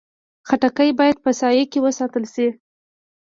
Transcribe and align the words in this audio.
خټکی 0.47 0.89
باید 0.99 1.17
په 1.25 1.31
سایه 1.39 1.63
کې 1.71 1.79
وساتل 1.85 2.23
شي. 2.33 2.47